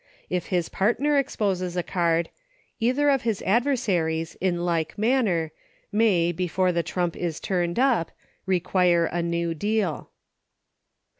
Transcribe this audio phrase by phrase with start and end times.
[0.31, 2.31] If his partner exposes a card,
[2.79, 5.51] either of the adversaries, in like manner,
[5.91, 8.09] may, before the trump is turned up,
[8.47, 10.09] require a new deal.